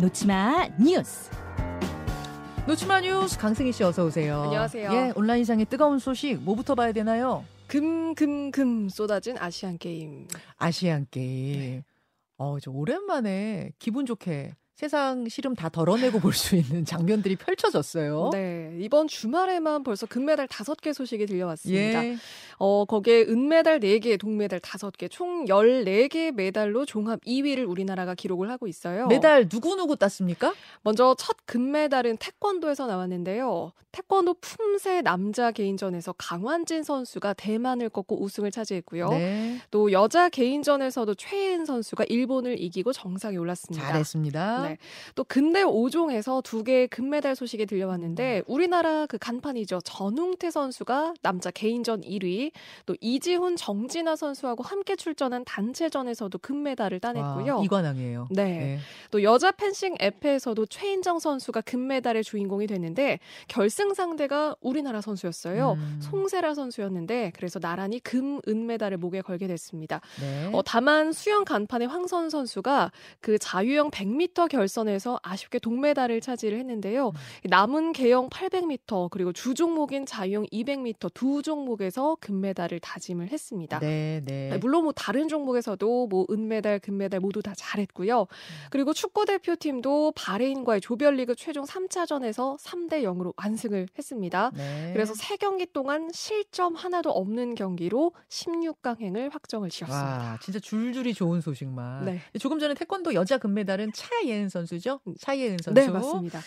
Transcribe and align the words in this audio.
놓지마 0.00 0.68
뉴스. 0.80 1.30
놓지마 2.66 3.00
뉴스 3.02 3.38
강승희 3.38 3.70
씨 3.72 3.84
어서 3.84 4.06
오세요. 4.06 4.42
안녕하세요. 4.44 4.90
예, 4.92 5.12
온라인상의 5.14 5.66
뜨거운 5.66 5.98
소식 5.98 6.40
뭐부터 6.40 6.74
봐야 6.74 6.92
되나요? 6.92 7.44
금금금 7.66 8.88
쏟아진 8.88 9.36
아시안 9.38 9.76
게임. 9.76 10.26
아시안 10.56 11.06
게임. 11.10 11.58
네. 11.58 11.84
어, 12.38 12.58
저 12.60 12.70
오랜만에 12.70 13.72
기분 13.78 14.06
좋게 14.06 14.54
세상 14.84 15.28
시름 15.28 15.54
다 15.54 15.68
덜어내고 15.68 16.20
볼 16.20 16.32
수 16.32 16.56
있는 16.56 16.86
장면들이 16.86 17.36
펼쳐졌어요. 17.36 18.30
네. 18.32 18.74
이번 18.78 19.08
주말에만 19.08 19.82
벌써 19.84 20.06
금메달 20.06 20.46
5개 20.46 20.94
소식이 20.94 21.26
들려왔습니다. 21.26 22.06
예. 22.06 22.16
어, 22.58 22.86
거기에 22.86 23.22
은메달 23.22 23.80
4개, 23.80 24.18
동메달 24.18 24.60
5개, 24.60 25.10
총 25.10 25.44
14개 25.44 26.32
메달로 26.32 26.86
종합 26.86 27.20
2위를 27.26 27.68
우리나라가 27.68 28.14
기록을 28.14 28.48
하고 28.50 28.66
있어요. 28.68 29.06
메달 29.08 29.48
누구누구 29.52 29.96
땄습니까? 29.96 30.54
먼저 30.82 31.14
첫 31.18 31.36
금메달은 31.44 32.16
태권도에서 32.16 32.86
나왔는데요. 32.86 33.72
태권도 33.92 34.34
품새 34.40 35.02
남자 35.02 35.50
개인전에서 35.50 36.12
강환진 36.12 36.84
선수가 36.84 37.34
대만을 37.34 37.88
꺾고 37.88 38.22
우승을 38.22 38.50
차지했고요. 38.52 39.08
네. 39.10 39.58
또 39.70 39.90
여자 39.90 40.28
개인전에서도 40.28 41.12
최혜은 41.16 41.64
선수가 41.64 42.04
일본을 42.08 42.60
이기고 42.62 42.92
정상에 42.92 43.36
올랐습니다. 43.36 43.84
잘했습니다. 43.84 44.62
네. 44.68 44.69
또 45.14 45.24
근대 45.24 45.62
5종에서 45.64 46.42
두 46.42 46.64
개의 46.64 46.88
금메달 46.88 47.34
소식이 47.34 47.66
들려왔는데 47.66 48.42
우리나라 48.46 49.06
그 49.06 49.18
간판이죠. 49.18 49.80
전웅태 49.84 50.50
선수가 50.50 51.14
남자 51.22 51.50
개인전 51.50 52.02
1위, 52.02 52.52
또 52.86 52.94
이지훈, 53.00 53.56
정진아 53.56 54.16
선수하고 54.16 54.62
함께 54.62 54.96
출전한 54.96 55.44
단체전에서도 55.44 56.36
금메달을 56.38 57.00
따냈고요. 57.00 57.56
와, 57.58 57.64
이관왕이에요. 57.64 58.28
네. 58.30 58.44
네. 58.44 58.78
또 59.10 59.22
여자 59.22 59.50
펜싱 59.52 59.96
F에서도 60.00 60.66
최인정 60.66 61.18
선수가 61.18 61.62
금메달의 61.62 62.24
주인공이 62.24 62.66
됐는데 62.66 63.18
결승 63.48 63.94
상대가 63.94 64.56
우리나라 64.60 65.00
선수였어요. 65.00 65.72
음. 65.72 65.98
송세라 66.02 66.54
선수였는데 66.54 67.32
그래서 67.34 67.58
나란히 67.58 68.00
금, 68.00 68.40
은메달을 68.46 68.98
목에 68.98 69.22
걸게 69.22 69.46
됐습니다. 69.46 70.00
네. 70.20 70.50
어, 70.52 70.62
다만 70.62 71.12
수영 71.12 71.44
간판의 71.44 71.88
황선 71.88 72.30
선수가 72.30 72.92
그 73.20 73.38
자유형 73.38 73.90
100m 73.90 74.48
결 74.48 74.59
선에서 74.68 75.18
아쉽게 75.22 75.58
동메달을 75.58 76.20
차지를 76.20 76.58
했는데요. 76.58 77.08
음. 77.08 77.12
남은 77.48 77.92
개영 77.92 78.28
800m 78.28 79.10
그리고 79.10 79.32
주 79.32 79.54
종목인 79.54 80.06
자유형 80.06 80.46
200m 80.52 81.12
두 81.14 81.42
종목에서 81.42 82.16
금메달을 82.20 82.80
다짐을 82.80 83.28
했습니다. 83.30 83.78
네, 83.80 84.22
네. 84.24 84.58
물론 84.58 84.84
뭐 84.84 84.92
다른 84.92 85.28
종목에서도 85.28 86.06
뭐 86.06 86.26
은메달, 86.30 86.80
금메달 86.80 87.20
모두 87.20 87.42
다 87.42 87.52
잘했고요. 87.56 88.26
그리고 88.70 88.92
축구 88.92 89.24
대표팀도 89.24 90.12
바레인과의 90.14 90.80
조별리그 90.80 91.34
최종 91.34 91.64
3차전에서 91.64 92.58
3대 92.58 93.02
0으로 93.02 93.32
완승을 93.36 93.88
했습니다. 93.98 94.50
네. 94.54 94.90
그래서 94.92 95.14
세 95.14 95.36
경기 95.36 95.66
동안 95.66 96.10
실점 96.12 96.74
하나도 96.74 97.10
없는 97.10 97.54
경기로 97.54 98.12
16강행을 98.28 99.32
확정을 99.32 99.70
지었습니다. 99.70 100.18
와, 100.18 100.38
진짜 100.40 100.58
줄줄이 100.58 101.14
좋은 101.14 101.40
소식만. 101.40 102.04
네. 102.04 102.20
조금 102.38 102.58
전에 102.58 102.74
태권도 102.74 103.14
여자 103.14 103.38
금메달은 103.38 103.92
차예은 103.92 104.48
선수죠? 104.50 105.00
차예은 105.18 105.58
선수. 105.62 105.80
네, 105.80 105.88
맞습니다. 105.88 106.40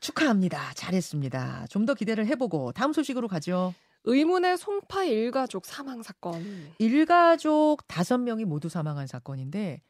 축하합니다. 0.00 0.74
잘했습니다. 0.74 1.66
좀 1.70 1.86
더 1.86 1.94
기대를 1.94 2.26
해보고 2.26 2.72
다음 2.72 2.92
소식으로 2.92 3.26
가죠. 3.28 3.74
의문의 4.04 4.56
송파 4.58 5.04
일가족 5.04 5.66
사망 5.66 6.02
사건. 6.02 6.44
일가족 6.78 7.86
다섯 7.88 8.18
명이 8.18 8.44
모두 8.44 8.68
사망한 8.68 9.06
사건인데 9.08 9.82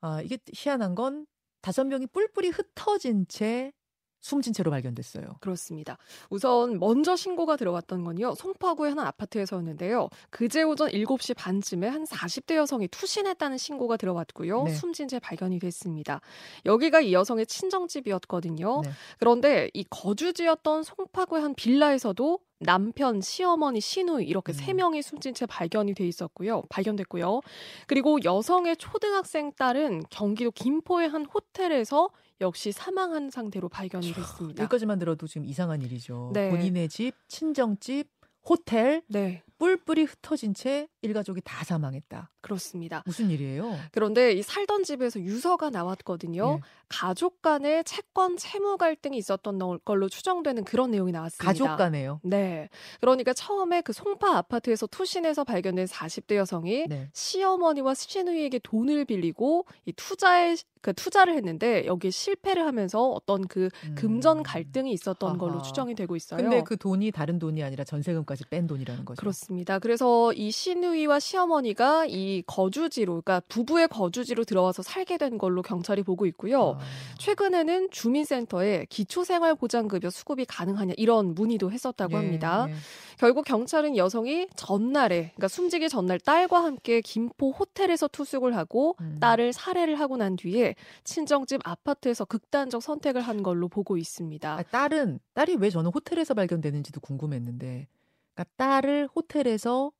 아, 0.00 0.22
이게 0.22 0.38
희한한 0.54 0.94
건 0.94 1.26
다섯 1.60 1.84
명이 1.84 2.06
뿔뿔이 2.06 2.48
흩어진 2.48 3.26
채 3.28 3.72
숨진 4.20 4.52
채로 4.52 4.70
발견됐어요. 4.70 5.36
그렇습니다. 5.40 5.98
우선 6.28 6.78
먼저 6.78 7.16
신고가 7.16 7.56
들어왔던 7.56 8.04
건요. 8.04 8.34
송파구의 8.34 8.90
한 8.90 8.98
아파트에서였는데요. 9.00 10.08
그제 10.30 10.62
오전 10.62 10.90
7시 10.90 11.34
반쯤에 11.36 11.88
한 11.88 12.04
40대 12.04 12.56
여성이 12.56 12.88
투신했다는 12.88 13.58
신고가 13.58 13.96
들어왔고요. 13.96 14.64
네. 14.64 14.74
숨진 14.74 15.08
채 15.08 15.18
발견이 15.18 15.58
됐습니다. 15.58 16.20
여기가 16.66 17.00
이 17.00 17.12
여성의 17.12 17.46
친정집이었거든요. 17.46 18.82
네. 18.84 18.90
그런데 19.18 19.70
이 19.74 19.84
거주지였던 19.88 20.82
송파구의 20.82 21.42
한 21.42 21.54
빌라에서도 21.54 22.38
남편, 22.60 23.20
시어머니, 23.20 23.80
시누이 23.80 24.26
이렇게 24.26 24.52
음. 24.52 24.54
세 24.54 24.72
명이 24.72 25.02
숨진 25.02 25.34
채 25.34 25.46
발견이 25.46 25.94
돼 25.94 26.06
있었고요. 26.06 26.62
발견됐고요. 26.68 27.40
그리고 27.86 28.18
여성의 28.22 28.76
초등학생 28.76 29.52
딸은 29.52 30.04
경기도 30.10 30.50
김포의 30.50 31.08
한 31.08 31.24
호텔에서 31.24 32.10
역시 32.40 32.72
사망한 32.72 33.30
상태로 33.30 33.68
발견이 33.68 34.12
됐습니다. 34.12 34.62
여기까지만 34.62 34.98
들어도 34.98 35.26
지금 35.26 35.46
이상한 35.46 35.82
일이죠. 35.82 36.30
네. 36.32 36.50
본인의 36.50 36.88
집, 36.88 37.12
친정집, 37.28 38.08
호텔 38.48 39.02
네, 39.08 39.42
뿔뿔이 39.58 40.04
흩어진 40.04 40.54
채 40.54 40.88
일가족이 41.02 41.40
다 41.42 41.64
사망했다. 41.64 42.30
그렇습니다. 42.40 43.02
무슨 43.06 43.30
일이에요? 43.30 43.76
그런데 43.92 44.32
이 44.32 44.42
살던 44.42 44.84
집에서 44.84 45.20
유서가 45.20 45.70
나왔거든요. 45.70 46.54
네. 46.54 46.60
가족 46.88 47.42
간에 47.42 47.82
채권 47.84 48.36
채무 48.36 48.76
갈등이 48.76 49.16
있었던 49.16 49.80
걸로 49.84 50.08
추정되는 50.08 50.64
그런 50.64 50.90
내용이 50.90 51.12
나왔습니다. 51.12 51.44
가족 51.44 51.76
간에요. 51.76 52.20
네. 52.22 52.68
그러니까 53.00 53.32
처음에 53.32 53.80
그 53.82 53.92
송파 53.92 54.36
아파트에서 54.36 54.86
투신해서 54.86 55.44
발견된 55.44 55.86
40대 55.86 56.36
여성이 56.36 56.86
네. 56.88 57.08
시어머니와 57.12 57.94
시누이에게 57.94 58.60
돈을 58.60 59.04
빌리고 59.04 59.66
이 59.86 59.92
투자에 59.92 60.56
그 60.82 60.94
투자를 60.94 61.34
했는데 61.34 61.84
여기에 61.84 62.10
실패를 62.10 62.66
하면서 62.66 63.10
어떤 63.10 63.46
그 63.46 63.68
음. 63.84 63.94
금전 63.96 64.42
갈등이 64.42 64.92
있었던 64.92 65.36
걸로 65.36 65.54
아하. 65.54 65.62
추정이 65.62 65.94
되고 65.94 66.16
있어요. 66.16 66.40
근데 66.40 66.62
그 66.62 66.76
돈이 66.76 67.10
다른 67.10 67.38
돈이 67.38 67.62
아니라 67.62 67.84
전세금까지 67.84 68.46
뺀 68.48 68.66
돈이라는 68.66 69.04
거죠. 69.04 69.20
그렇습니다. 69.20 69.78
그래서 69.78 70.32
이 70.32 70.50
시누 70.50 70.89
이와 70.94 71.20
시어머니가 71.20 72.06
이 72.06 72.42
거주지로, 72.46 73.12
그러니까 73.12 73.40
부부의 73.48 73.88
거주지로 73.88 74.44
들어와서 74.44 74.82
살게 74.82 75.18
된 75.18 75.38
걸로 75.38 75.62
경찰이 75.62 76.02
보고 76.02 76.26
있고요. 76.26 76.76
아. 76.78 76.80
최근에는 77.18 77.90
주민센터에 77.90 78.86
기초생활보장급여 78.88 80.10
수급이 80.10 80.44
가능하냐 80.44 80.94
이런 80.96 81.34
문의도 81.34 81.70
했었다고 81.70 82.12
예, 82.12 82.16
합니다. 82.16 82.66
예. 82.68 82.74
결국 83.18 83.44
경찰은 83.44 83.96
여성이 83.96 84.48
전날에, 84.56 85.32
그러니까 85.34 85.48
숨지기 85.48 85.88
전날 85.88 86.18
딸과 86.18 86.64
함께 86.64 87.00
김포 87.00 87.50
호텔에서 87.50 88.08
투숙을 88.08 88.56
하고 88.56 88.96
음. 89.00 89.18
딸을 89.20 89.52
살해를 89.52 90.00
하고 90.00 90.16
난 90.16 90.36
뒤에 90.36 90.74
친정집 91.04 91.60
아파트에서 91.64 92.24
극단적 92.24 92.82
선택을 92.82 93.20
한 93.20 93.42
걸로 93.42 93.68
보고 93.68 93.96
있습니다. 93.96 94.52
아, 94.52 94.62
딸은 94.62 95.20
딸이 95.34 95.56
왜 95.56 95.70
저는 95.70 95.90
호텔에서 95.94 96.34
발견되는지도 96.34 97.00
궁금했는데, 97.00 97.88
그러니까 98.34 98.54
딸을 98.56 99.08
호텔에서 99.14 99.92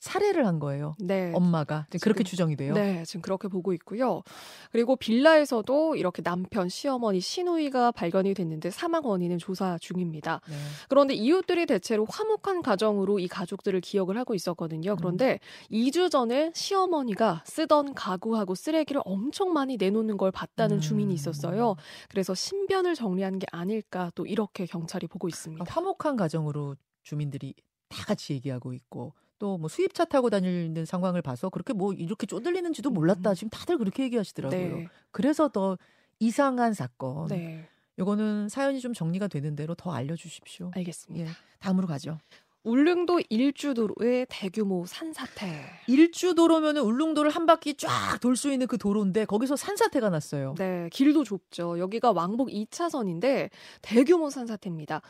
살해를 0.00 0.46
한 0.46 0.58
거예요. 0.60 0.94
네. 1.00 1.32
엄마가 1.34 1.86
이제 1.88 1.98
그렇게 2.00 2.18
지금- 2.22 2.30
추정이 2.30 2.56
돼요. 2.56 2.72
네, 2.74 3.04
지금 3.04 3.20
그렇게 3.20 3.48
보고 3.48 3.72
있고요. 3.72 4.22
그리고 4.70 4.94
빌라에서도 4.96 5.96
이렇게 5.96 6.22
남편, 6.22 6.68
시어머니, 6.68 7.20
시누이가 7.20 7.90
발견이 7.92 8.34
됐는데 8.34 8.70
사망 8.70 9.04
원인은 9.04 9.38
조사 9.38 9.76
중입니다. 9.80 10.40
네. 10.48 10.54
그런데 10.88 11.14
이웃들이 11.14 11.66
대체로 11.66 12.06
화목한 12.08 12.62
가정으로 12.62 13.18
이 13.18 13.26
가족들을 13.28 13.80
기억을 13.80 14.16
하고 14.16 14.34
있었거든요. 14.34 14.94
그런데 14.96 15.40
2주 15.70 16.10
전에 16.10 16.52
시어머니가 16.54 17.42
쓰던 17.46 17.94
가구하고 17.94 18.54
쓰레기를 18.54 19.02
엄청 19.04 19.52
많이 19.52 19.76
내놓는 19.76 20.16
걸 20.16 20.30
봤다는 20.30 20.76
음. 20.76 20.80
주민이 20.80 21.12
있었어요. 21.14 21.74
그래서 22.08 22.34
신변을 22.34 22.94
정리한 22.94 23.38
게 23.40 23.46
아닐까 23.50 24.12
또 24.14 24.26
이렇게 24.26 24.64
경찰이 24.66 25.06
보고 25.08 25.28
있습니다. 25.28 25.64
그러니까 25.64 25.74
화목한 25.74 26.16
가정으로 26.16 26.76
주민들이 27.02 27.54
다 27.88 28.04
같이 28.04 28.34
얘기하고 28.34 28.72
있고 28.74 29.14
또 29.38 29.58
뭐 29.58 29.68
수입차 29.68 30.04
타고 30.04 30.30
다니는 30.30 30.84
상황을 30.84 31.22
봐서 31.22 31.48
그렇게 31.48 31.72
뭐 31.72 31.92
이렇게 31.92 32.26
쪼들리는지도 32.26 32.90
몰랐다. 32.90 33.30
음. 33.30 33.34
지금 33.34 33.50
다들 33.50 33.78
그렇게 33.78 34.02
얘기하시더라고요. 34.04 34.76
네. 34.76 34.88
그래서 35.10 35.48
더 35.48 35.76
이상한 36.20 36.74
사건. 36.74 37.28
네. 37.28 37.68
요거는 37.98 38.48
사연이 38.48 38.80
좀 38.80 38.92
정리가 38.94 39.26
되는 39.28 39.56
대로 39.56 39.74
더 39.74 39.92
알려주십시오. 39.92 40.70
알겠습니다. 40.74 41.28
예. 41.30 41.32
다음으로 41.58 41.86
가죠. 41.88 42.18
울릉도 42.64 43.20
일주도로의 43.30 44.26
대규모 44.28 44.84
산사태. 44.84 45.46
일주도로면은 45.86 46.82
울릉도를 46.82 47.30
한 47.30 47.46
바퀴 47.46 47.74
쫙 47.74 48.18
돌 48.20 48.36
수 48.36 48.52
있는 48.52 48.66
그 48.66 48.76
도로인데 48.78 49.24
거기서 49.24 49.56
산사태가 49.56 50.10
났어요. 50.10 50.54
네, 50.58 50.88
길도 50.92 51.24
좁죠. 51.24 51.78
여기가 51.78 52.12
왕복 52.12 52.48
2차선인데 52.50 53.50
대규모 53.80 54.28
산사태입니다. 54.28 55.00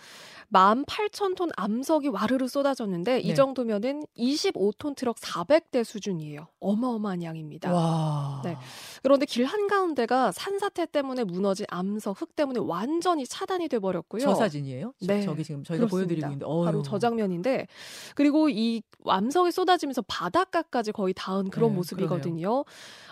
18,000톤 0.53 1.51
암석이 1.57 2.09
와르르 2.09 2.49
쏟아졌는데 2.49 3.15
네. 3.15 3.21
이 3.21 3.35
정도면은 3.35 4.05
25톤 4.17 4.95
트럭 4.97 5.17
400대 5.17 5.85
수준이에요. 5.85 6.47
어마어마한 6.61 7.23
양입니다. 7.23 7.73
와. 7.73 8.41
네. 8.45 8.57
그런데 9.03 9.27
길 9.27 9.45
한가운데가 9.45 10.33
산사태 10.33 10.87
때문에 10.87 11.25
무너진 11.25 11.67
암석, 11.69 12.21
흙 12.21 12.37
때문에 12.37 12.61
완전히 12.63 13.27
차단이 13.27 13.69
돼 13.69 13.79
버렸고요. 13.79 14.23
저 14.23 14.35
사진이에요? 14.35 14.95
저, 15.01 15.13
네, 15.13 15.23
저 15.23 15.35
기 15.35 15.45
지금 15.45 15.65
저희가 15.65 15.87
그렇습니다. 15.87 15.97
보여드리고 15.97 16.27
있는데 16.27 16.45
어휴. 16.47 16.65
바로 16.65 16.83
저 16.83 16.99
장면인 16.99 17.38
상황인데 17.39 17.67
그리고 18.15 18.49
이 18.49 18.83
완성이 19.01 19.51
쏟아지면서 19.51 20.03
바닷가까지 20.03 20.93
거의 20.93 21.15
닿은 21.15 21.51
그런 21.51 21.71
네, 21.71 21.77
모습이거든요. 21.77 22.65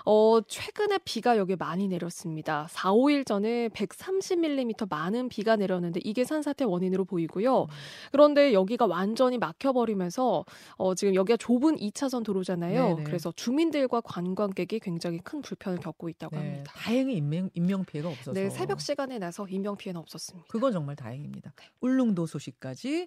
어, 0.04 0.40
최근에 0.46 0.98
비가 1.04 1.36
여기 1.36 1.56
많이 1.56 1.88
내렸습니다. 1.88 2.66
4, 2.70 2.92
5일 2.92 3.26
전에 3.26 3.68
130mm 3.70 4.88
많은 4.88 5.28
비가 5.28 5.56
내렸는데 5.56 6.00
이게 6.04 6.24
산사태 6.24 6.64
원인으로 6.64 7.04
보이고요. 7.04 7.62
음. 7.62 7.66
그런데 8.12 8.52
여기가 8.52 8.86
완전히 8.86 9.38
막혀버리면서 9.38 10.44
어, 10.76 10.94
지금 10.94 11.14
여기가 11.14 11.36
좁은 11.38 11.76
2차선 11.76 12.24
도로잖아요. 12.24 12.88
네네. 12.88 13.04
그래서 13.04 13.32
주민들과 13.34 14.00
관광객이 14.02 14.80
굉장히 14.80 15.18
큰 15.18 15.40
불편을 15.40 15.78
겪고 15.78 16.08
있다고 16.08 16.36
네, 16.36 16.42
합니다. 16.42 16.72
다행히 16.76 17.16
인명, 17.16 17.50
인명 17.54 17.84
피해가 17.84 18.08
없어서. 18.08 18.32
네, 18.32 18.50
새벽 18.50 18.80
시간에 18.80 19.18
나서 19.18 19.46
인명 19.48 19.76
피해는 19.76 20.00
없었습니다. 20.00 20.46
그건 20.50 20.72
정말 20.72 20.96
다행입니다. 20.96 21.52
네. 21.56 21.64
울릉도 21.80 22.26
소식까지 22.26 23.06